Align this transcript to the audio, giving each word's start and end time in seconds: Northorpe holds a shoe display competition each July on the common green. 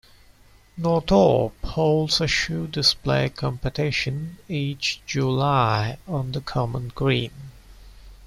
Northorpe 0.79 1.61
holds 1.63 2.21
a 2.21 2.27
shoe 2.27 2.65
display 2.65 3.29
competition 3.29 4.39
each 4.49 4.99
July 5.05 5.99
on 6.07 6.31
the 6.31 6.41
common 6.41 6.91
green. 6.95 7.51